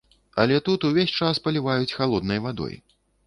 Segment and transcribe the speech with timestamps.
[0.43, 2.75] Але тут увесь час паліваюць халоднай вадой.